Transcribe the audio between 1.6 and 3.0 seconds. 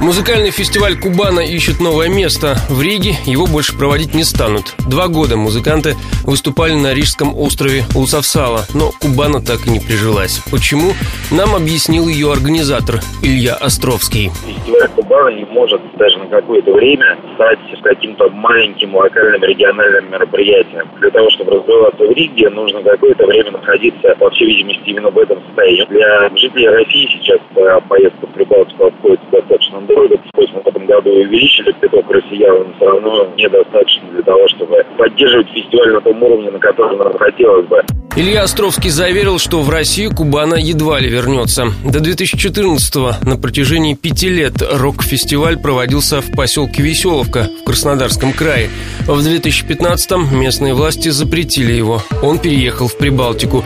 новое место. В